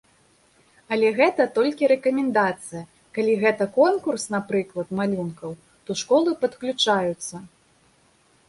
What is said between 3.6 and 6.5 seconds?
конкурс, напрыклад, малюнкаў, то школы